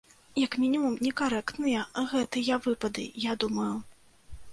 Як 0.43 0.53
мінімум, 0.61 0.95
некарэктныя 1.07 1.83
гэтыя 2.13 2.57
выпады, 2.69 3.05
я 3.27 3.37
думаю. 3.45 3.71